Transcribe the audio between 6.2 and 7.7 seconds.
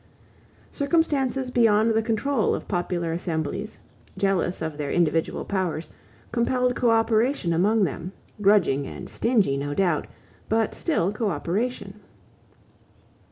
compelled coöperation